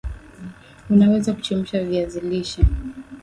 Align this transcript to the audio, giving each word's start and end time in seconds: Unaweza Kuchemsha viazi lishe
Unaweza 0.89 1.33
Kuchemsha 1.33 1.83
viazi 1.85 2.19
lishe 2.19 2.63